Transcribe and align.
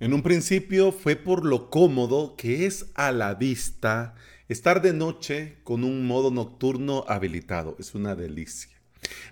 En 0.00 0.14
un 0.14 0.22
principio 0.22 0.92
fue 0.92 1.14
por 1.14 1.44
lo 1.44 1.68
cómodo 1.68 2.34
que 2.34 2.64
es 2.64 2.86
a 2.94 3.12
la 3.12 3.34
vista 3.34 4.14
estar 4.48 4.80
de 4.80 4.94
noche 4.94 5.58
con 5.62 5.84
un 5.84 6.06
modo 6.06 6.30
nocturno 6.30 7.04
habilitado. 7.06 7.76
Es 7.78 7.94
una 7.94 8.16
delicia. 8.16 8.70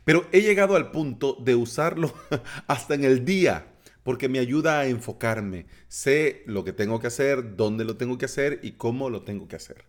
Pero 0.04 0.28
he 0.30 0.42
llegado 0.42 0.76
al 0.76 0.90
punto 0.90 1.38
de 1.40 1.54
usarlo 1.54 2.12
hasta 2.66 2.94
en 2.94 3.04
el 3.04 3.24
día 3.24 3.72
porque 4.02 4.28
me 4.28 4.40
ayuda 4.40 4.80
a 4.80 4.86
enfocarme. 4.86 5.64
Sé 5.88 6.42
lo 6.44 6.64
que 6.64 6.74
tengo 6.74 7.00
que 7.00 7.06
hacer, 7.06 7.56
dónde 7.56 7.86
lo 7.86 7.96
tengo 7.96 8.18
que 8.18 8.26
hacer 8.26 8.60
y 8.62 8.72
cómo 8.72 9.08
lo 9.08 9.22
tengo 9.22 9.48
que 9.48 9.56
hacer. 9.56 9.86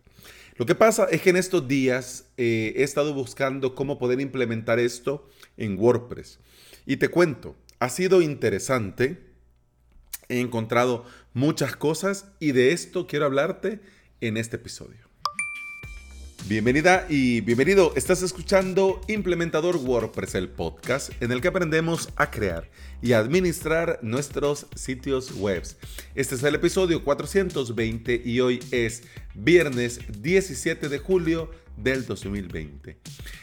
Lo 0.56 0.64
que 0.64 0.74
pasa 0.74 1.08
es 1.10 1.20
que 1.20 1.28
en 1.28 1.36
estos 1.36 1.68
días 1.68 2.30
eh, 2.38 2.72
he 2.74 2.84
estado 2.84 3.12
buscando 3.12 3.74
cómo 3.74 3.98
poder 3.98 4.18
implementar 4.18 4.78
esto 4.78 5.28
en 5.58 5.78
WordPress. 5.78 6.38
Y 6.86 6.96
te 6.96 7.08
cuento, 7.08 7.54
ha 7.80 7.90
sido 7.90 8.22
interesante 8.22 9.29
he 10.30 10.40
encontrado 10.40 11.04
muchas 11.34 11.76
cosas 11.76 12.26
y 12.38 12.52
de 12.52 12.72
esto 12.72 13.06
quiero 13.06 13.26
hablarte 13.26 13.80
en 14.20 14.36
este 14.36 14.56
episodio. 14.56 15.10
Bienvenida 16.46 17.06
y 17.08 17.42
bienvenido. 17.42 17.92
Estás 17.96 18.22
escuchando 18.22 19.00
Implementador 19.08 19.76
WordPress, 19.76 20.34
el 20.36 20.48
podcast 20.48 21.12
en 21.20 21.32
el 21.32 21.40
que 21.40 21.48
aprendemos 21.48 22.08
a 22.16 22.30
crear 22.30 22.70
y 23.02 23.12
administrar 23.12 23.98
nuestros 24.02 24.66
sitios 24.74 25.32
web. 25.32 25.62
Este 26.14 26.34
es 26.34 26.42
el 26.42 26.54
episodio 26.54 27.04
420 27.04 28.22
y 28.24 28.40
hoy 28.40 28.60
es 28.70 29.02
viernes 29.34 30.00
17 30.22 30.88
de 30.88 30.98
julio 30.98 31.50
del 31.76 32.06
2020. 32.06 32.98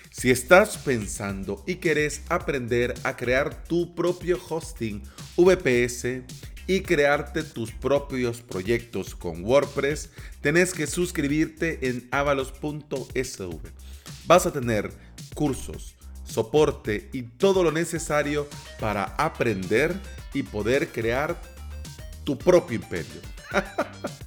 Si 0.09 0.31
estás 0.31 0.77
pensando 0.77 1.63
y 1.67 1.75
querés 1.75 2.23
aprender 2.29 2.95
a 3.03 3.15
crear 3.15 3.63
tu 3.63 3.93
propio 3.93 4.39
hosting 4.49 5.03
VPS, 5.37 6.23
y 6.67 6.81
crearte 6.81 7.43
tus 7.43 7.71
propios 7.71 8.41
proyectos 8.41 9.15
con 9.15 9.43
WordPress, 9.43 10.09
tenés 10.41 10.73
que 10.73 10.85
suscribirte 10.85 11.87
en 11.87 12.07
avalos.sv. 12.11 13.59
Vas 14.25 14.45
a 14.45 14.51
tener 14.51 14.91
cursos, 15.33 15.95
soporte 16.25 17.09
y 17.13 17.23
todo 17.23 17.63
lo 17.63 17.71
necesario 17.71 18.47
para 18.79 19.03
aprender 19.03 19.99
y 20.33 20.43
poder 20.43 20.89
crear 20.89 21.41
tu 22.25 22.37
propio 22.37 22.75
imperio. 22.75 23.21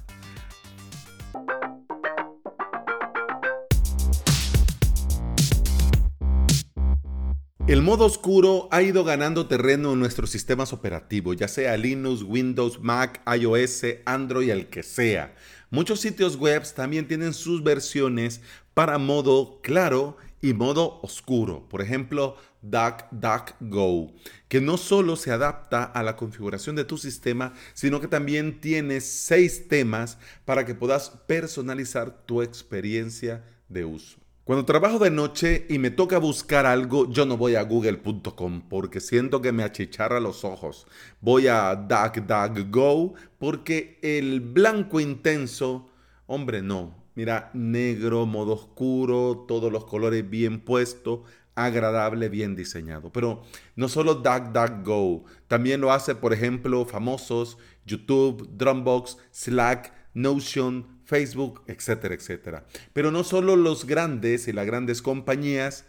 El 7.67 7.83
modo 7.83 8.05
oscuro 8.05 8.67
ha 8.71 8.81
ido 8.81 9.03
ganando 9.03 9.47
terreno 9.47 9.93
en 9.93 9.99
nuestros 9.99 10.31
sistemas 10.31 10.73
operativos, 10.73 11.37
ya 11.37 11.47
sea 11.47 11.77
Linux, 11.77 12.23
Windows, 12.23 12.81
Mac, 12.81 13.21
iOS, 13.37 13.83
Android, 14.05 14.49
el 14.49 14.67
que 14.67 14.81
sea. 14.81 15.35
Muchos 15.69 16.01
sitios 16.01 16.37
web 16.37 16.63
también 16.73 17.07
tienen 17.07 17.33
sus 17.33 17.63
versiones 17.63 18.41
para 18.73 18.97
modo 18.97 19.61
claro 19.61 20.17
y 20.41 20.53
modo 20.53 20.99
oscuro. 21.03 21.69
Por 21.69 21.81
ejemplo, 21.81 22.35
DuckDuckGo, 22.63 24.11
que 24.47 24.59
no 24.59 24.77
solo 24.77 25.15
se 25.15 25.31
adapta 25.31 25.83
a 25.83 26.01
la 26.03 26.15
configuración 26.15 26.75
de 26.75 26.83
tu 26.83 26.97
sistema, 26.97 27.53
sino 27.73 28.01
que 28.01 28.07
también 28.07 28.59
tiene 28.59 29.01
seis 29.01 29.67
temas 29.67 30.17
para 30.45 30.65
que 30.65 30.75
puedas 30.75 31.11
personalizar 31.27 32.25
tu 32.25 32.41
experiencia 32.41 33.45
de 33.69 33.85
uso. 33.85 34.20
Cuando 34.51 34.65
trabajo 34.65 34.99
de 34.99 35.11
noche 35.11 35.65
y 35.69 35.79
me 35.79 35.91
toca 35.91 36.17
buscar 36.17 36.65
algo, 36.65 37.09
yo 37.09 37.25
no 37.25 37.37
voy 37.37 37.55
a 37.55 37.63
google.com 37.63 38.63
porque 38.67 38.99
siento 38.99 39.41
que 39.41 39.53
me 39.53 39.63
achicharra 39.63 40.19
los 40.19 40.43
ojos. 40.43 40.87
Voy 41.21 41.47
a 41.47 41.73
DuckDuckGo 41.73 43.13
porque 43.39 43.97
el 44.01 44.41
blanco 44.41 44.99
intenso, 44.99 45.89
hombre, 46.25 46.61
no. 46.61 47.01
Mira, 47.15 47.49
negro, 47.53 48.25
modo 48.25 48.55
oscuro, 48.55 49.45
todos 49.47 49.71
los 49.71 49.85
colores 49.85 50.29
bien 50.29 50.59
puestos, 50.59 51.21
agradable, 51.55 52.27
bien 52.27 52.53
diseñado. 52.53 53.09
Pero 53.09 53.43
no 53.77 53.87
solo 53.87 54.15
DuckDuckGo, 54.15 55.23
también 55.47 55.79
lo 55.79 55.93
hace, 55.93 56.13
por 56.13 56.33
ejemplo, 56.33 56.85
famosos 56.85 57.57
YouTube, 57.85 58.49
Drumbox, 58.57 59.17
Slack, 59.31 59.93
Notion, 60.13 61.01
Facebook, 61.05 61.61
etcétera, 61.67 62.15
etcétera. 62.15 62.65
Pero 62.93 63.11
no 63.11 63.23
solo 63.23 63.55
los 63.55 63.85
grandes 63.85 64.47
y 64.47 64.53
las 64.53 64.65
grandes 64.65 65.01
compañías 65.01 65.85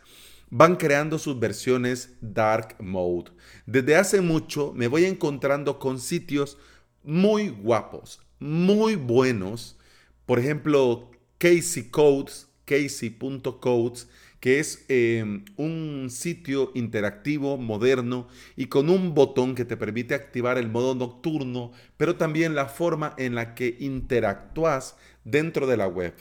van 0.50 0.76
creando 0.76 1.18
sus 1.18 1.38
versiones 1.40 2.16
dark 2.20 2.76
mode. 2.78 3.30
Desde 3.66 3.96
hace 3.96 4.20
mucho 4.20 4.72
me 4.74 4.86
voy 4.86 5.04
encontrando 5.06 5.78
con 5.78 5.98
sitios 5.98 6.58
muy 7.02 7.48
guapos, 7.48 8.20
muy 8.38 8.96
buenos. 8.96 9.78
Por 10.26 10.38
ejemplo, 10.38 11.10
Casey 11.38 11.84
Codes, 11.90 12.48
casey.codes, 12.64 14.08
que 14.42 14.58
es 14.58 14.84
em, 14.88 15.44
un 15.56 16.08
sitio 16.10 16.72
interactivo, 16.74 17.58
moderno 17.58 18.26
y 18.56 18.66
con 18.66 18.90
un 18.90 19.14
botón 19.14 19.54
que 19.54 19.64
te 19.64 19.76
permite 19.76 20.16
activar 20.16 20.58
el 20.58 20.68
modo 20.68 20.96
nocturno, 20.96 21.70
pero 21.96 22.16
también 22.16 22.56
la 22.56 22.66
forma 22.66 23.14
en 23.18 23.36
la 23.36 23.54
que 23.54 23.76
interactúas 23.78 24.96
dentro 25.22 25.68
de 25.68 25.76
la 25.76 25.86
web. 25.86 26.14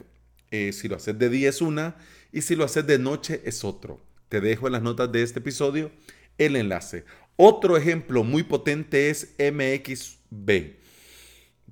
Eh, 0.52 0.72
si 0.72 0.88
lo 0.88 0.98
haces 0.98 1.18
de 1.18 1.30
día 1.30 1.50
es 1.50 1.64
una 1.64 1.96
y 2.32 2.42
si 2.44 2.56
lo 2.56 2.64
haces 2.64 2.86
de 2.86 3.00
noche 3.00 3.42
es 3.44 3.64
otro. 3.64 4.00
Te 4.30 4.40
dejo 4.40 4.68
en 4.68 4.74
las 4.74 4.84
notas 4.84 5.12
de 5.12 5.24
este 5.24 5.40
episodio 5.40 5.92
el 6.38 6.56
enlace. 6.56 7.06
Otro 7.38 7.76
ejemplo 7.76 8.24
muy 8.24 8.44
potente 8.44 9.10
es 9.10 9.34
MXB. 9.40 10.76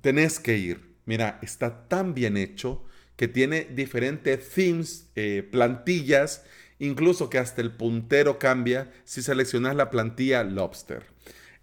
Tenés 0.00 0.40
que 0.40 0.58
ir. 0.58 0.96
Mira, 1.04 1.38
está 1.42 1.86
tan 1.86 2.12
bien 2.12 2.36
hecho 2.36 2.84
que 3.20 3.28
tiene 3.28 3.64
diferentes 3.64 4.48
themes, 4.48 5.10
eh, 5.14 5.46
plantillas, 5.52 6.42
incluso 6.78 7.28
que 7.28 7.36
hasta 7.36 7.60
el 7.60 7.70
puntero 7.70 8.38
cambia 8.38 8.90
si 9.04 9.20
seleccionas 9.20 9.76
la 9.76 9.90
plantilla 9.90 10.42
Lobster. 10.42 11.04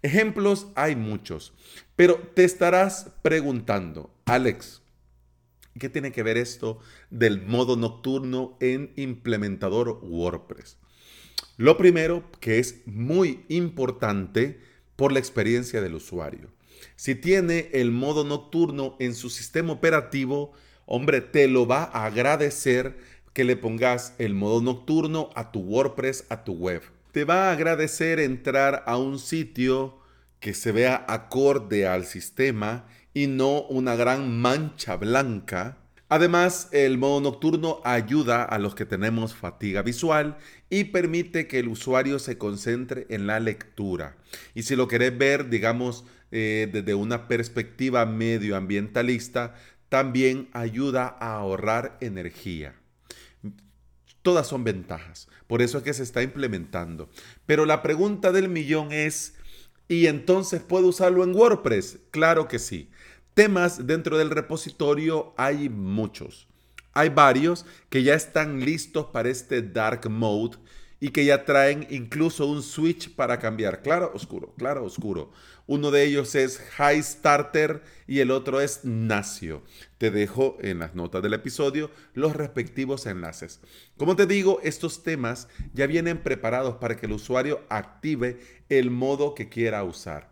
Ejemplos 0.02 0.68
hay 0.76 0.94
muchos, 0.94 1.52
pero 1.96 2.18
te 2.36 2.44
estarás 2.44 3.10
preguntando, 3.22 4.14
Alex, 4.26 4.82
¿qué 5.80 5.88
tiene 5.88 6.12
que 6.12 6.22
ver 6.22 6.36
esto 6.36 6.78
del 7.10 7.44
modo 7.44 7.74
nocturno 7.74 8.56
en 8.60 8.92
implementador 8.94 9.98
WordPress? 10.00 10.76
Lo 11.56 11.76
primero, 11.76 12.30
que 12.38 12.60
es 12.60 12.86
muy 12.86 13.44
importante 13.48 14.60
por 14.94 15.10
la 15.10 15.18
experiencia 15.18 15.80
del 15.80 15.94
usuario. 15.94 16.52
Si 16.94 17.16
tiene 17.16 17.68
el 17.72 17.90
modo 17.90 18.22
nocturno 18.22 18.94
en 19.00 19.16
su 19.16 19.28
sistema 19.28 19.72
operativo, 19.72 20.52
hombre, 20.88 21.20
te 21.20 21.46
lo 21.48 21.66
va 21.66 21.84
a 21.84 22.06
agradecer 22.06 22.96
que 23.34 23.44
le 23.44 23.56
pongas 23.56 24.14
el 24.18 24.34
modo 24.34 24.60
nocturno 24.62 25.30
a 25.34 25.52
tu 25.52 25.60
WordPress, 25.60 26.24
a 26.30 26.42
tu 26.44 26.54
web. 26.54 26.82
Te 27.12 27.24
va 27.24 27.48
a 27.48 27.52
agradecer 27.52 28.18
entrar 28.18 28.82
a 28.86 28.96
un 28.96 29.18
sitio 29.18 29.98
que 30.40 30.54
se 30.54 30.72
vea 30.72 31.04
acorde 31.06 31.86
al 31.86 32.04
sistema 32.04 32.86
y 33.12 33.26
no 33.26 33.62
una 33.62 33.96
gran 33.96 34.40
mancha 34.40 34.96
blanca. 34.96 35.76
Además, 36.08 36.68
el 36.72 36.96
modo 36.96 37.20
nocturno 37.20 37.80
ayuda 37.84 38.42
a 38.42 38.58
los 38.58 38.74
que 38.74 38.86
tenemos 38.86 39.34
fatiga 39.34 39.82
visual 39.82 40.38
y 40.70 40.84
permite 40.84 41.46
que 41.46 41.58
el 41.58 41.68
usuario 41.68 42.18
se 42.18 42.38
concentre 42.38 43.06
en 43.10 43.26
la 43.26 43.40
lectura. 43.40 44.16
Y 44.54 44.62
si 44.62 44.74
lo 44.74 44.88
querés 44.88 45.16
ver, 45.18 45.50
digamos, 45.50 46.04
eh, 46.30 46.68
desde 46.72 46.94
una 46.94 47.28
perspectiva 47.28 48.06
medioambientalista, 48.06 49.54
también 49.88 50.48
ayuda 50.52 51.16
a 51.20 51.36
ahorrar 51.36 51.96
energía. 52.00 52.74
Todas 54.22 54.46
son 54.46 54.64
ventajas, 54.64 55.28
por 55.46 55.62
eso 55.62 55.78
es 55.78 55.84
que 55.84 55.94
se 55.94 56.02
está 56.02 56.22
implementando. 56.22 57.08
Pero 57.46 57.64
la 57.64 57.82
pregunta 57.82 58.32
del 58.32 58.48
millón 58.48 58.92
es, 58.92 59.34
¿y 59.88 60.06
entonces 60.06 60.60
puedo 60.60 60.88
usarlo 60.88 61.24
en 61.24 61.34
WordPress? 61.34 61.98
Claro 62.10 62.48
que 62.48 62.58
sí. 62.58 62.90
Temas 63.34 63.86
dentro 63.86 64.18
del 64.18 64.30
repositorio 64.30 65.32
hay 65.36 65.68
muchos. 65.68 66.48
Hay 66.92 67.10
varios 67.10 67.64
que 67.88 68.02
ya 68.02 68.14
están 68.14 68.64
listos 68.64 69.06
para 69.06 69.28
este 69.28 69.62
dark 69.62 70.10
mode 70.10 70.58
y 71.00 71.10
que 71.10 71.24
ya 71.24 71.44
traen 71.44 71.86
incluso 71.90 72.46
un 72.46 72.62
switch 72.62 73.14
para 73.14 73.38
cambiar 73.38 73.82
claro, 73.82 74.10
oscuro, 74.14 74.54
claro, 74.56 74.84
oscuro. 74.84 75.30
Uno 75.66 75.90
de 75.90 76.04
ellos 76.04 76.34
es 76.34 76.58
High 76.76 77.02
Starter 77.02 77.82
y 78.06 78.20
el 78.20 78.30
otro 78.30 78.60
es 78.60 78.84
Nacio. 78.84 79.62
Te 79.98 80.10
dejo 80.10 80.56
en 80.60 80.78
las 80.78 80.94
notas 80.94 81.22
del 81.22 81.34
episodio 81.34 81.90
los 82.14 82.34
respectivos 82.34 83.06
enlaces. 83.06 83.60
Como 83.96 84.16
te 84.16 84.26
digo, 84.26 84.60
estos 84.64 85.02
temas 85.02 85.48
ya 85.74 85.86
vienen 85.86 86.18
preparados 86.18 86.76
para 86.76 86.96
que 86.96 87.06
el 87.06 87.12
usuario 87.12 87.62
active 87.68 88.40
el 88.68 88.90
modo 88.90 89.34
que 89.34 89.48
quiera 89.48 89.84
usar. 89.84 90.30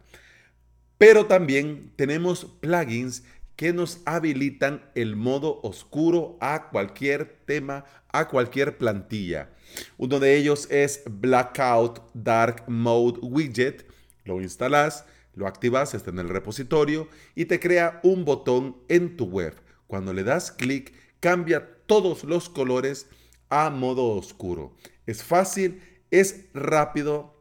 Pero 0.98 1.26
también 1.26 1.92
tenemos 1.96 2.46
plugins 2.60 3.22
que 3.56 3.72
nos 3.72 4.00
habilitan 4.04 4.90
el 4.94 5.16
modo 5.16 5.60
oscuro 5.62 6.36
a 6.40 6.68
cualquier 6.68 7.40
tema, 7.46 7.84
a 8.08 8.28
cualquier 8.28 8.78
plantilla. 8.78 9.50
Uno 9.96 10.20
de 10.20 10.36
ellos 10.36 10.68
es 10.70 11.02
Blackout 11.10 12.00
Dark 12.14 12.64
Mode 12.68 13.18
Widget. 13.22 13.86
Lo 14.24 14.40
instalas, 14.40 15.04
Lo 15.34 15.46
activas, 15.46 15.92
está 15.92 16.10
en 16.10 16.18
el 16.18 16.30
repositorio 16.30 17.08
y 17.34 17.44
te 17.44 17.60
crea 17.60 18.00
un 18.02 18.24
botón 18.24 18.78
en 18.88 19.18
tu 19.18 19.26
web. 19.26 19.54
Cuando 19.86 20.14
le 20.14 20.24
das 20.24 20.50
clic, 20.50 20.94
cambia 21.20 21.76
todos 21.84 22.24
los 22.24 22.48
colores 22.48 23.06
a 23.50 23.68
modo 23.68 24.08
oscuro. 24.08 24.74
Es 25.04 25.22
fácil, 25.22 25.82
es 26.10 26.46
rápido, 26.54 27.34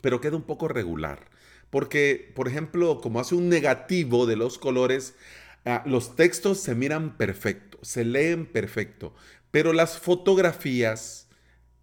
pero 0.00 0.20
queda 0.20 0.36
un 0.36 0.44
poco 0.44 0.68
regular. 0.68 1.33
Porque, 1.74 2.30
por 2.36 2.46
ejemplo, 2.46 3.00
como 3.00 3.18
hace 3.18 3.34
un 3.34 3.48
negativo 3.48 4.26
de 4.26 4.36
los 4.36 4.58
colores, 4.58 5.16
ah, 5.64 5.82
los 5.84 6.14
textos 6.14 6.60
se 6.60 6.76
miran 6.76 7.16
perfecto, 7.16 7.80
se 7.82 8.04
leen 8.04 8.46
perfecto, 8.46 9.12
pero 9.50 9.72
las 9.72 9.98
fotografías, 9.98 11.26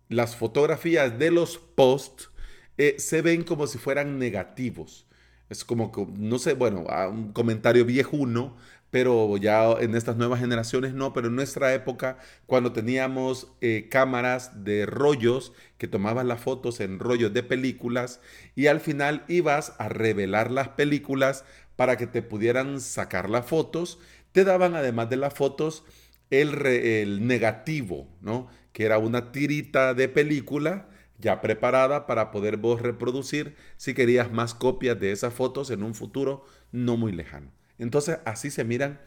las 0.07 0.37
fotografías 0.37 1.19
de 1.19 1.31
los 1.31 1.57
posts 1.57 2.29
eh, 2.77 2.95
se 2.99 3.21
ven 3.21 3.43
como 3.43 3.67
si 3.67 3.79
fueran 3.79 4.17
negativos. 4.17 5.07
Es 5.51 5.65
como, 5.65 5.91
no 6.17 6.39
sé, 6.39 6.53
bueno, 6.53 6.85
un 7.09 7.33
comentario 7.33 7.83
viejuno, 7.83 8.55
pero 8.89 9.35
ya 9.35 9.69
en 9.81 9.95
estas 9.95 10.15
nuevas 10.15 10.39
generaciones 10.39 10.93
no, 10.93 11.11
pero 11.11 11.27
en 11.27 11.35
nuestra 11.35 11.73
época, 11.73 12.19
cuando 12.45 12.71
teníamos 12.71 13.51
eh, 13.59 13.89
cámaras 13.91 14.63
de 14.63 14.85
rollos 14.85 15.51
que 15.77 15.89
tomaban 15.89 16.29
las 16.29 16.39
fotos 16.39 16.79
en 16.79 16.99
rollos 16.99 17.33
de 17.33 17.43
películas 17.43 18.21
y 18.55 18.67
al 18.67 18.79
final 18.79 19.25
ibas 19.27 19.73
a 19.77 19.89
revelar 19.89 20.51
las 20.51 20.69
películas 20.69 21.43
para 21.75 21.97
que 21.97 22.07
te 22.07 22.21
pudieran 22.21 22.79
sacar 22.79 23.29
las 23.29 23.45
fotos, 23.45 23.99
te 24.31 24.45
daban 24.45 24.73
además 24.73 25.09
de 25.09 25.17
las 25.17 25.33
fotos 25.33 25.83
el, 26.29 26.65
el 26.65 27.27
negativo, 27.27 28.07
¿no? 28.21 28.47
Que 28.71 28.85
era 28.85 28.99
una 28.99 29.33
tirita 29.33 29.93
de 29.95 30.07
película 30.07 30.87
ya 31.21 31.39
preparada 31.39 32.05
para 32.07 32.31
poder 32.31 32.57
vos 32.57 32.81
reproducir 32.81 33.55
si 33.77 33.93
querías 33.93 34.31
más 34.31 34.53
copias 34.53 34.99
de 34.99 35.11
esas 35.11 35.33
fotos 35.33 35.69
en 35.69 35.83
un 35.83 35.95
futuro 35.95 36.43
no 36.71 36.97
muy 36.97 37.11
lejano. 37.11 37.51
Entonces 37.77 38.19
así 38.25 38.51
se 38.51 38.63
miran 38.63 38.99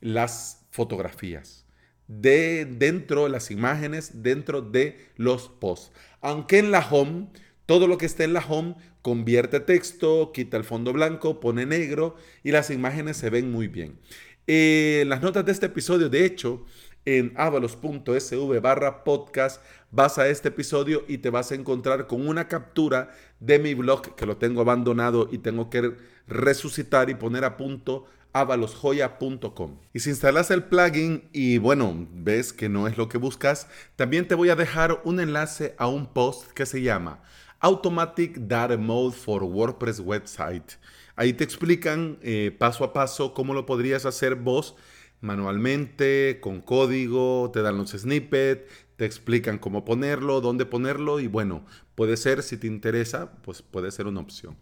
las 0.00 0.66
fotografías 0.70 1.64
de 2.10 2.64
dentro 2.64 3.24
de 3.24 3.30
las 3.30 3.52
imágenes, 3.52 4.22
dentro 4.22 4.62
de 4.62 4.98
los 5.16 5.48
posts. 5.48 5.92
Aunque 6.20 6.58
en 6.58 6.72
la 6.72 6.80
home, 6.80 7.28
todo 7.66 7.86
lo 7.86 7.98
que 7.98 8.06
esté 8.06 8.24
en 8.24 8.32
la 8.32 8.44
home 8.46 8.74
convierte 9.00 9.60
texto, 9.60 10.32
quita 10.34 10.56
el 10.56 10.64
fondo 10.64 10.92
blanco, 10.92 11.38
pone 11.38 11.66
negro 11.66 12.16
y 12.42 12.50
las 12.50 12.70
imágenes 12.70 13.16
se 13.16 13.30
ven 13.30 13.52
muy 13.52 13.68
bien. 13.68 14.00
Eh, 14.48 15.04
las 15.06 15.22
notas 15.22 15.46
de 15.46 15.52
este 15.52 15.66
episodio, 15.66 16.08
de 16.08 16.24
hecho, 16.24 16.66
en 17.04 17.32
avalos.sv 17.36 18.60
barra 18.60 19.04
podcast, 19.04 19.62
vas 19.90 20.18
a 20.18 20.28
este 20.28 20.48
episodio 20.48 21.04
y 21.08 21.18
te 21.18 21.30
vas 21.30 21.52
a 21.52 21.54
encontrar 21.54 22.06
con 22.06 22.28
una 22.28 22.48
captura 22.48 23.10
de 23.40 23.58
mi 23.58 23.74
blog 23.74 24.14
que 24.14 24.26
lo 24.26 24.36
tengo 24.36 24.60
abandonado 24.60 25.28
y 25.30 25.38
tengo 25.38 25.70
que 25.70 25.96
resucitar 26.26 27.10
y 27.10 27.14
poner 27.14 27.44
a 27.44 27.56
punto 27.56 28.06
avalosjoya.com. 28.32 29.78
Y 29.92 30.00
si 30.00 30.10
instalas 30.10 30.50
el 30.50 30.64
plugin 30.64 31.28
y 31.32 31.58
bueno, 31.58 32.06
ves 32.12 32.52
que 32.52 32.68
no 32.68 32.86
es 32.86 32.96
lo 32.96 33.08
que 33.08 33.18
buscas, 33.18 33.68
también 33.96 34.28
te 34.28 34.34
voy 34.34 34.50
a 34.50 34.56
dejar 34.56 35.00
un 35.04 35.20
enlace 35.20 35.74
a 35.78 35.88
un 35.88 36.12
post 36.12 36.52
que 36.52 36.66
se 36.66 36.82
llama 36.82 37.22
Automatic 37.60 38.38
Data 38.38 38.76
Mode 38.76 39.16
for 39.16 39.42
WordPress 39.42 40.00
Website. 40.00 40.72
Ahí 41.16 41.32
te 41.32 41.44
explican 41.44 42.18
eh, 42.22 42.54
paso 42.56 42.84
a 42.84 42.92
paso 42.92 43.34
cómo 43.34 43.52
lo 43.52 43.66
podrías 43.66 44.06
hacer 44.06 44.36
vos 44.36 44.76
manualmente, 45.20 46.38
con 46.40 46.60
código, 46.60 47.50
te 47.52 47.62
dan 47.62 47.78
los 47.78 47.90
snippets, 47.90 48.62
te 48.96 49.04
explican 49.04 49.58
cómo 49.58 49.84
ponerlo, 49.84 50.40
dónde 50.40 50.66
ponerlo 50.66 51.20
y 51.20 51.26
bueno, 51.26 51.64
puede 51.94 52.16
ser, 52.16 52.42
si 52.42 52.56
te 52.56 52.66
interesa, 52.66 53.32
pues 53.42 53.62
puede 53.62 53.90
ser 53.90 54.06
una 54.06 54.20
opción. 54.20 54.56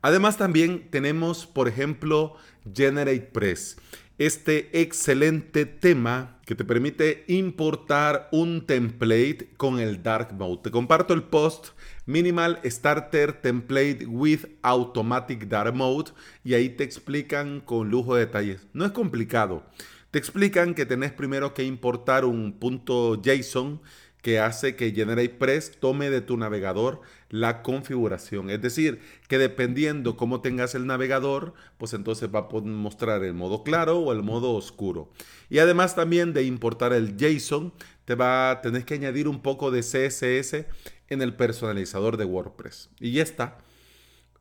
Además 0.00 0.36
también 0.36 0.90
tenemos, 0.90 1.46
por 1.46 1.68
ejemplo, 1.68 2.36
GeneratePress, 2.72 3.78
este 4.18 4.80
excelente 4.80 5.64
tema 5.64 6.38
que 6.44 6.54
te 6.54 6.64
permite 6.64 7.24
importar 7.28 8.28
un 8.32 8.66
template 8.66 9.50
con 9.56 9.80
el 9.80 10.02
Dark 10.02 10.32
Mode. 10.34 10.60
Te 10.64 10.70
comparto 10.70 11.14
el 11.14 11.22
post 11.22 11.68
Minimal 12.06 12.60
Starter 12.64 13.40
Template 13.40 14.06
with 14.06 14.46
Automatic 14.62 15.46
Dark 15.46 15.74
Mode 15.74 16.12
y 16.42 16.54
ahí 16.54 16.70
te 16.70 16.84
explican 16.84 17.60
con 17.60 17.90
lujo 17.90 18.14
de 18.14 18.26
detalles. 18.26 18.66
No 18.72 18.84
es 18.84 18.92
complicado. 18.92 19.62
Te 20.10 20.18
explican 20.18 20.74
que 20.74 20.86
tenés 20.86 21.12
primero 21.12 21.52
que 21.52 21.64
importar 21.64 22.24
un 22.24 22.58
punto 22.58 23.20
JSON 23.20 23.80
que 24.22 24.40
hace 24.40 24.74
que 24.74 24.90
GeneratePress 24.92 25.78
tome 25.80 26.10
de 26.10 26.20
tu 26.20 26.36
navegador 26.36 27.02
la 27.28 27.62
configuración. 27.62 28.50
Es 28.50 28.60
decir, 28.60 29.00
que 29.28 29.38
dependiendo 29.38 30.16
cómo 30.16 30.40
tengas 30.40 30.74
el 30.74 30.86
navegador, 30.86 31.54
pues 31.76 31.92
entonces 31.92 32.28
va 32.34 32.48
a 32.50 32.60
mostrar 32.60 33.22
el 33.22 33.34
modo 33.34 33.62
claro 33.62 33.98
o 33.98 34.12
el 34.12 34.22
modo 34.22 34.52
oscuro. 34.52 35.10
Y 35.50 35.58
además 35.58 35.94
también 35.94 36.32
de 36.32 36.42
importar 36.44 36.92
el 36.92 37.16
JSON, 37.16 37.72
te 38.04 38.14
va 38.14 38.50
a 38.50 38.62
que 38.62 38.94
añadir 38.94 39.28
un 39.28 39.40
poco 39.40 39.70
de 39.70 39.80
CSS 39.80 40.66
en 41.08 41.22
el 41.22 41.34
personalizador 41.36 42.16
de 42.16 42.24
WordPress. 42.24 42.90
Y 42.98 43.12
ya 43.12 43.22
está. 43.22 43.58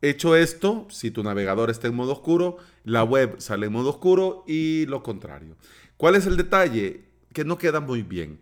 Hecho 0.02 0.36
esto, 0.36 0.88
si 0.90 1.12
tu 1.12 1.24
navegador 1.24 1.70
está 1.70 1.88
en 1.88 1.96
modo 1.96 2.14
oscuro, 2.14 2.58
la 2.84 3.04
web 3.04 3.36
sale 3.40 3.66
en 3.66 3.74
modo 3.74 3.90
oscuro 3.90 4.44
y 4.48 4.86
lo 4.86 5.02
contrario. 5.02 5.56
¿Cuál 5.98 6.16
es 6.16 6.28
el 6.28 6.38
detalle? 6.38 7.06
Que 7.34 7.44
no 7.44 7.58
queda 7.58 7.80
muy 7.80 8.04
bien 8.04 8.40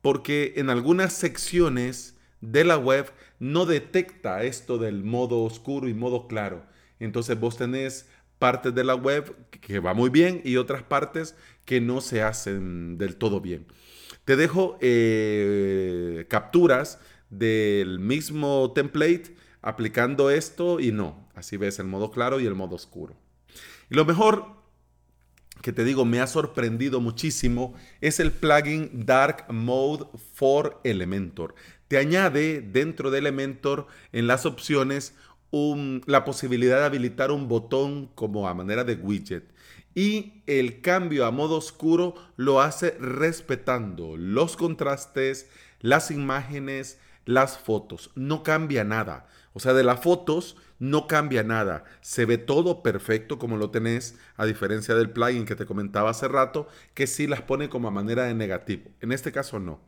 porque 0.00 0.54
en 0.56 0.70
algunas 0.70 1.12
secciones 1.12 2.16
de 2.40 2.64
la 2.64 2.78
web 2.78 3.10
no 3.38 3.66
detecta 3.66 4.44
esto 4.44 4.78
del 4.78 5.04
modo 5.04 5.42
oscuro 5.42 5.88
y 5.88 5.94
modo 5.94 6.28
claro. 6.28 6.64
Entonces 7.00 7.38
vos 7.38 7.56
tenés 7.56 8.08
partes 8.38 8.74
de 8.74 8.84
la 8.84 8.94
web 8.94 9.34
que 9.50 9.80
va 9.80 9.94
muy 9.94 10.10
bien 10.10 10.40
y 10.44 10.56
otras 10.56 10.82
partes 10.82 11.34
que 11.64 11.80
no 11.80 12.00
se 12.00 12.22
hacen 12.22 12.98
del 12.98 13.16
todo 13.16 13.40
bien. 13.40 13.66
Te 14.24 14.36
dejo 14.36 14.78
eh, 14.80 16.26
capturas 16.28 17.00
del 17.30 17.98
mismo 17.98 18.72
template 18.74 19.34
aplicando 19.62 20.30
esto 20.30 20.80
y 20.80 20.92
no. 20.92 21.28
Así 21.34 21.56
ves 21.56 21.78
el 21.78 21.86
modo 21.86 22.10
claro 22.10 22.40
y 22.40 22.46
el 22.46 22.54
modo 22.54 22.76
oscuro. 22.76 23.16
Y 23.90 23.94
lo 23.94 24.04
mejor 24.04 24.58
que 25.62 25.72
te 25.72 25.84
digo 25.84 26.04
me 26.04 26.20
ha 26.20 26.26
sorprendido 26.26 27.00
muchísimo 27.00 27.74
es 28.00 28.20
el 28.20 28.32
plugin 28.32 29.04
Dark 29.06 29.46
Mode 29.50 30.06
for 30.34 30.80
Elementor. 30.84 31.54
Te 31.88 31.98
añade 31.98 32.60
dentro 32.60 33.10
de 33.10 33.18
Elementor 33.18 33.86
en 34.12 34.26
las 34.26 34.46
opciones 34.46 35.14
la 35.50 36.24
posibilidad 36.24 36.78
de 36.78 36.84
habilitar 36.84 37.30
un 37.30 37.48
botón 37.48 38.10
como 38.14 38.48
a 38.48 38.54
manera 38.54 38.84
de 38.84 38.94
widget. 38.94 39.44
Y 39.94 40.42
el 40.46 40.80
cambio 40.80 41.24
a 41.24 41.30
modo 41.30 41.56
oscuro 41.56 42.14
lo 42.36 42.60
hace 42.60 42.90
respetando 43.00 44.16
los 44.16 44.56
contrastes, 44.56 45.48
las 45.80 46.10
imágenes, 46.10 46.98
las 47.28 47.58
fotos. 47.58 48.10
No 48.14 48.42
cambia 48.42 48.84
nada. 48.84 49.26
O 49.52 49.60
sea, 49.60 49.74
de 49.74 49.84
las 49.84 50.00
fotos 50.00 50.56
no 50.78 51.06
cambia 51.06 51.42
nada. 51.42 51.84
Se 52.00 52.24
ve 52.24 52.38
todo 52.38 52.82
perfecto 52.82 53.38
como 53.38 53.58
lo 53.58 53.70
tenés, 53.70 54.16
a 54.38 54.46
diferencia 54.46 54.94
del 54.94 55.10
plugin 55.10 55.44
que 55.44 55.54
te 55.54 55.66
comentaba 55.66 56.08
hace 56.08 56.26
rato, 56.26 56.68
que 56.94 57.06
sí 57.06 57.26
las 57.26 57.42
pone 57.42 57.68
como 57.68 57.86
a 57.86 57.90
manera 57.90 58.24
de 58.24 58.32
negativo. 58.32 58.90
En 59.02 59.12
este 59.12 59.30
caso 59.30 59.58
no. 59.58 59.78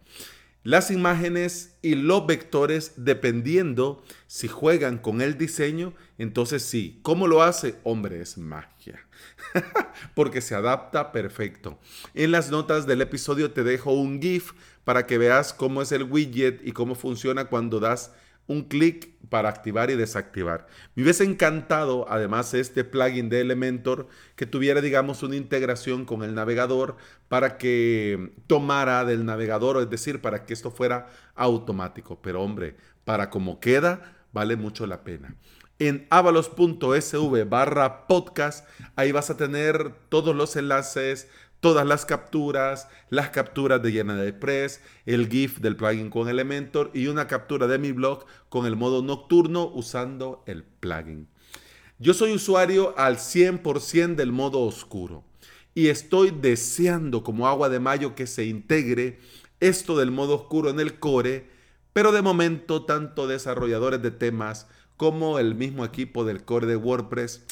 Las 0.62 0.90
imágenes 0.90 1.78
y 1.80 1.94
los 1.94 2.26
vectores, 2.26 2.92
dependiendo 2.96 4.04
si 4.26 4.46
juegan 4.46 4.98
con 4.98 5.22
el 5.22 5.38
diseño, 5.38 5.94
entonces 6.18 6.62
sí. 6.62 7.00
¿Cómo 7.02 7.26
lo 7.26 7.42
hace? 7.42 7.76
Hombre, 7.82 8.20
es 8.20 8.36
magia. 8.36 9.06
Porque 10.14 10.42
se 10.42 10.54
adapta 10.54 11.12
perfecto. 11.12 11.78
En 12.12 12.30
las 12.30 12.50
notas 12.50 12.86
del 12.86 13.00
episodio 13.00 13.52
te 13.52 13.64
dejo 13.64 13.92
un 13.94 14.20
GIF 14.20 14.52
para 14.84 15.06
que 15.06 15.16
veas 15.16 15.54
cómo 15.54 15.80
es 15.80 15.92
el 15.92 16.04
widget 16.04 16.60
y 16.62 16.72
cómo 16.72 16.94
funciona 16.94 17.46
cuando 17.46 17.80
das 17.80 18.12
un 18.46 18.64
clic 18.64 19.10
para 19.28 19.48
activar 19.48 19.90
y 19.90 19.96
desactivar. 19.96 20.66
Me 20.94 21.04
hubiese 21.04 21.24
encantado, 21.24 22.06
además, 22.08 22.52
este 22.52 22.84
plugin 22.84 23.28
de 23.28 23.40
Elementor 23.40 24.08
que 24.36 24.46
tuviera, 24.46 24.80
digamos, 24.80 25.22
una 25.22 25.36
integración 25.36 26.04
con 26.04 26.22
el 26.24 26.34
navegador 26.34 26.96
para 27.28 27.58
que 27.58 28.32
tomara 28.46 29.04
del 29.04 29.24
navegador, 29.24 29.80
es 29.80 29.88
decir, 29.88 30.20
para 30.20 30.44
que 30.44 30.52
esto 30.52 30.70
fuera 30.70 31.08
automático. 31.36 32.20
Pero 32.20 32.42
hombre, 32.42 32.76
para 33.04 33.30
como 33.30 33.60
queda, 33.60 34.16
vale 34.32 34.56
mucho 34.56 34.86
la 34.86 35.04
pena. 35.04 35.36
En 35.78 36.06
avalos.sv 36.10 37.44
barra 37.48 38.06
podcast, 38.06 38.68
ahí 38.96 39.12
vas 39.12 39.30
a 39.30 39.36
tener 39.36 39.94
todos 40.08 40.36
los 40.36 40.56
enlaces, 40.56 41.28
todas 41.60 41.86
las 41.86 42.06
capturas, 42.06 42.88
las 43.10 43.30
capturas 43.30 43.82
de 43.82 43.92
GeneratePress, 43.92 44.80
el 45.06 45.28
GIF 45.28 45.58
del 45.60 45.76
plugin 45.76 46.10
con 46.10 46.28
Elementor 46.28 46.90
y 46.94 47.06
una 47.06 47.26
captura 47.26 47.66
de 47.66 47.78
mi 47.78 47.92
blog 47.92 48.24
con 48.48 48.66
el 48.66 48.76
modo 48.76 49.02
nocturno 49.02 49.66
usando 49.66 50.42
el 50.46 50.64
plugin. 50.64 51.28
Yo 51.98 52.14
soy 52.14 52.32
usuario 52.32 52.98
al 52.98 53.18
100% 53.18 54.14
del 54.14 54.32
modo 54.32 54.60
oscuro 54.60 55.22
y 55.74 55.88
estoy 55.88 56.30
deseando 56.30 57.22
como 57.22 57.46
agua 57.46 57.68
de 57.68 57.78
mayo 57.78 58.14
que 58.14 58.26
se 58.26 58.46
integre 58.46 59.20
esto 59.60 59.98
del 59.98 60.10
modo 60.10 60.36
oscuro 60.36 60.70
en 60.70 60.80
el 60.80 60.98
core, 60.98 61.50
pero 61.92 62.12
de 62.12 62.22
momento 62.22 62.86
tanto 62.86 63.26
desarrolladores 63.26 64.00
de 64.00 64.10
temas 64.10 64.66
como 64.96 65.38
el 65.38 65.54
mismo 65.54 65.84
equipo 65.84 66.24
del 66.24 66.44
core 66.44 66.66
de 66.66 66.76
WordPress, 66.76 67.44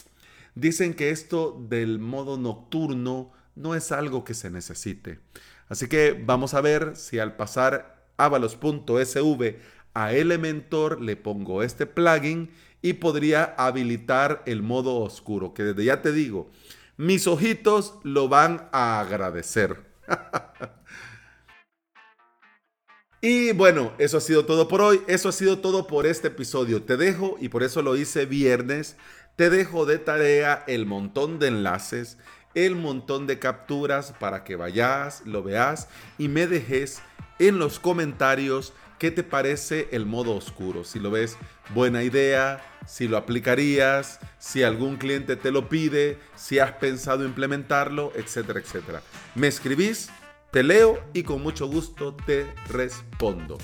dicen 0.55 0.95
que 0.95 1.11
esto 1.11 1.62
del 1.69 1.99
modo 1.99 2.38
nocturno 2.38 3.33
no 3.59 3.75
es 3.75 3.93
algo 3.93 4.25
que 4.25 4.35
se 4.35 4.50
necesite. 4.50 5.21
Así 5.69 5.88
que 5.88 6.23
vamos 6.25 6.55
a 6.55 6.61
ver 6.61 6.97
si 6.97 7.19
al 7.19 7.37
pasar 7.37 8.07
avalos.sv 8.17 9.59
a 9.95 10.12
Elementor 10.12 11.00
le 11.00 11.17
pongo 11.17 11.62
este 11.62 11.87
plugin 11.87 12.50
y 12.83 12.95
podría 12.95 13.55
habilitar 13.59 14.43
el 14.47 14.62
modo 14.62 14.97
oscuro, 14.97 15.55
que 15.55 15.65
desde 15.65 15.85
ya 15.85 16.03
te 16.03 16.12
digo, 16.12 16.50
mis 16.97 17.27
ojitos 17.27 17.95
lo 18.05 18.29
van 18.29 18.69
a 18.73 19.00
agradecer. 19.00 19.85
y 23.21 23.53
bueno, 23.53 23.93
eso 23.99 24.19
ha 24.19 24.21
sido 24.21 24.47
todo 24.47 24.69
por 24.69 24.81
hoy, 24.81 25.03
eso 25.09 25.29
ha 25.29 25.33
sido 25.33 25.59
todo 25.59 25.87
por 25.87 26.07
este 26.07 26.29
episodio. 26.29 26.83
Te 26.83 26.97
dejo, 26.97 27.37
y 27.41 27.49
por 27.49 27.62
eso 27.62 27.83
lo 27.83 27.97
hice 27.97 28.27
viernes, 28.27 28.97
te 29.37 29.50
dejo 29.50 29.87
de 29.87 29.99
tarea 29.99 30.65
el 30.67 30.87
montón 30.87 31.38
de 31.38 31.49
enlaces, 31.49 32.19
el 32.55 32.76
montón 32.76 33.26
de 33.26 33.38
capturas 33.38 34.14
para 34.19 34.45
que 34.45 34.57
vayas, 34.57 35.23
lo 35.25 35.43
veas 35.43 35.88
y 36.19 36.28
me 36.28 36.47
dejes 36.47 37.00
en 37.38 37.59
los 37.59 37.78
comentarios 37.78 38.73
qué 38.99 39.11
te 39.11 39.23
parece 39.23 39.88
el 39.93 40.07
modo 40.07 40.35
oscuro. 40.35 40.85
Si 40.85 40.99
lo 40.99 41.11
ves 41.11 41.37
buena 41.75 42.02
idea, 42.02 42.62
si 42.87 43.07
lo 43.07 43.17
aplicarías, 43.17 44.19
si 44.38 44.62
algún 44.62 44.97
cliente 44.97 45.37
te 45.37 45.52
lo 45.52 45.69
pide, 45.69 46.19
si 46.35 46.59
has 46.59 46.73
pensado 46.73 47.25
implementarlo, 47.25 48.12
etcétera, 48.17 48.61
etcétera. 48.61 49.02
Me 49.35 49.47
escribís, 49.47 50.11
te 50.50 50.62
leo 50.62 51.02
y 51.12 51.23
con 51.23 51.43
mucho 51.43 51.69
gusto 51.69 52.17
te 52.26 52.47
respondo. 52.69 53.59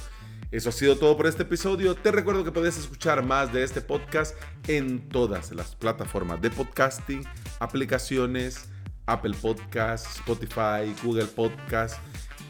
Eso 0.51 0.69
ha 0.69 0.73
sido 0.73 0.97
todo 0.97 1.17
por 1.17 1.27
este 1.27 1.43
episodio. 1.43 1.97
Te 1.97 2.13
recuerdo 2.13 2.45
que 2.45 2.53
puedes 2.53 2.79
escuchar 2.79 3.25
más 3.25 3.53
de 3.53 3.65
este 3.65 3.81
podcast 3.81 4.37
en 4.69 5.09
todas 5.09 5.51
las 5.51 5.75
plataformas 5.75 6.41
de 6.41 6.51
podcasting, 6.51 7.25
aplicaciones, 7.59 8.69
Apple 9.07 9.35
Podcasts, 9.41 10.17
Spotify, 10.17 10.95
Google 11.03 11.27
Podcasts 11.27 11.99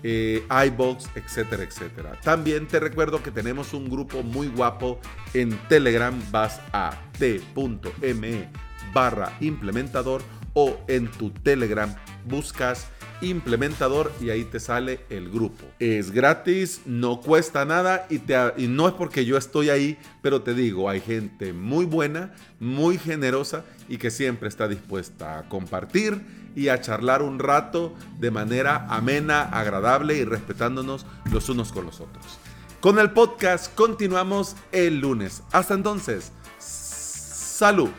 eh, 0.06 0.46
iBox, 0.66 1.08
etcétera, 1.14 1.62
etcétera. 1.62 2.20
También 2.22 2.68
te 2.68 2.78
recuerdo 2.78 3.22
que 3.22 3.30
tenemos 3.30 3.72
un 3.72 3.88
grupo 3.88 4.22
muy 4.22 4.48
guapo 4.48 5.00
en 5.32 5.58
Telegram. 5.68 6.14
Vas 6.30 6.60
a 6.72 6.92
t.me 7.18 8.48
barra 8.92 9.32
implementador 9.40 10.22
o 10.52 10.78
en 10.88 11.10
tu 11.10 11.30
Telegram 11.30 11.92
buscas 12.26 12.86
implementador 13.22 14.12
y 14.20 14.28
ahí 14.30 14.44
te 14.44 14.60
sale 14.60 15.00
el 15.08 15.30
grupo. 15.30 15.64
Es 15.78 16.10
gratis, 16.10 16.82
no 16.84 17.20
cuesta 17.20 17.64
nada 17.64 18.06
y, 18.10 18.18
te, 18.18 18.34
y 18.58 18.66
no 18.66 18.86
es 18.86 18.94
porque 18.94 19.24
yo 19.24 19.38
estoy 19.38 19.70
ahí, 19.70 19.96
pero 20.20 20.42
te 20.42 20.52
digo, 20.52 20.90
hay 20.90 21.00
gente 21.00 21.52
muy 21.54 21.86
buena, 21.86 22.34
muy 22.60 22.98
generosa 22.98 23.64
y 23.88 23.96
que 23.96 24.10
siempre 24.10 24.48
está 24.48 24.68
dispuesta 24.68 25.38
a 25.38 25.48
compartir 25.48 26.43
y 26.54 26.68
a 26.68 26.80
charlar 26.80 27.22
un 27.22 27.38
rato 27.38 27.94
de 28.18 28.30
manera 28.30 28.86
amena, 28.88 29.42
agradable 29.42 30.16
y 30.16 30.24
respetándonos 30.24 31.06
los 31.30 31.48
unos 31.48 31.72
con 31.72 31.86
los 31.86 32.00
otros. 32.00 32.38
Con 32.80 32.98
el 32.98 33.12
podcast 33.12 33.74
continuamos 33.74 34.56
el 34.70 35.00
lunes. 35.00 35.42
Hasta 35.52 35.74
entonces, 35.74 36.32
salud. 36.58 37.90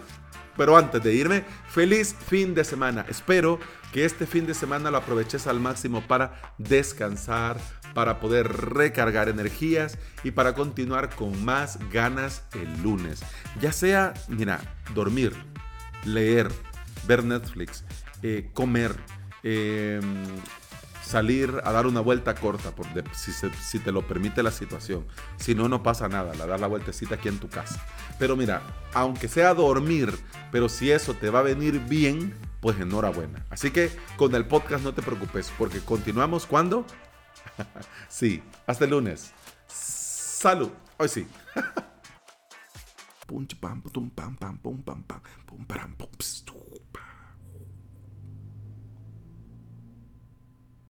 Pero 0.56 0.78
antes 0.78 1.04
de 1.04 1.14
irme, 1.14 1.44
feliz 1.70 2.16
fin 2.28 2.54
de 2.54 2.64
semana. 2.64 3.06
Espero 3.10 3.60
que 3.92 4.06
este 4.06 4.26
fin 4.26 4.46
de 4.46 4.54
semana 4.54 4.92
lo 4.92 4.98
aproveches 4.98 5.48
al 5.48 5.60
máximo 5.60 6.02
para 6.08 6.40
descansar, 6.58 7.60
para 7.94 8.20
poder 8.20 8.48
recargar 8.48 9.28
energías 9.30 9.98
y 10.24 10.32
para 10.32 10.54
continuar 10.54 11.16
con 11.16 11.44
más 11.44 11.80
ganas 11.92 12.44
el 12.54 12.84
lunes. 12.84 13.22
Ya 13.60 13.72
sea, 13.72 14.14
mira, 14.28 14.60
dormir, 14.94 15.34
leer, 16.04 16.50
ver 17.08 17.24
Netflix, 17.24 17.84
eh, 18.28 18.50
comer, 18.56 18.96
em, 19.44 20.26
salir 21.04 21.62
a 21.64 21.72
dar 21.72 21.86
una 21.86 22.00
vuelta 22.00 22.34
corta, 22.34 22.74
si, 23.14 23.78
te 23.78 23.92
lo 23.92 24.08
permite 24.08 24.42
la 24.42 24.50
situación. 24.50 25.06
Si 25.38 25.54
no, 25.54 25.70
no 25.70 25.84
pasa 25.84 26.08
nada, 26.08 26.34
la 26.34 26.48
dar 26.48 26.60
la 26.60 26.66
vueltecita 26.66 27.16
aquí 27.16 27.28
en 27.28 27.38
tu 27.38 27.50
casa. 27.50 27.86
Pero 28.18 28.36
mira, 28.36 28.64
aunque 28.96 29.28
sea 29.28 29.54
dormir, 29.54 30.18
pero 30.52 30.70
si 30.70 30.90
eso 30.90 31.14
te 31.14 31.30
va 31.30 31.42
a 31.42 31.44
venir 31.44 31.80
bien, 31.82 32.34
pues 32.62 32.80
enhorabuena. 32.80 33.46
Así 33.52 33.70
que 33.70 33.92
con 34.18 34.34
el 34.34 34.48
podcast 34.48 34.84
no 34.84 34.96
te 34.96 35.04
preocupes, 35.04 35.52
porque 35.56 35.82
continuamos 35.82 36.48
cuando. 36.48 36.84
sí, 38.10 38.42
hasta 38.66 38.86
el 38.86 38.90
lunes. 38.90 39.34
Salud. 39.68 40.72
Hoy 40.98 41.10
sí. 41.10 41.28
pum 43.28 43.46
pam 43.46 43.84
pum 43.84 44.10
pam 44.10 44.36
pam 44.36 44.58
pum 44.58 44.82
pam 44.82 45.04
pam 45.04 45.22
pum 45.46 45.66
pam 45.66 45.96
pum 45.96 46.10